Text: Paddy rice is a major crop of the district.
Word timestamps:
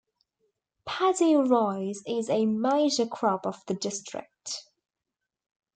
Paddy 0.83 1.35
rice 1.35 2.01
is 2.07 2.27
a 2.27 2.47
major 2.47 3.05
crop 3.05 3.45
of 3.45 3.63
the 3.67 3.75
district. 3.75 4.63